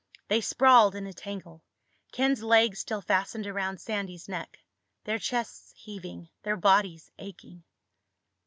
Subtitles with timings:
[0.29, 1.61] They sprawled in a tangle,
[2.11, 4.57] Ken's legs still fastened around Sandy's neck,
[5.03, 7.63] their chests heaving, their bodies aching.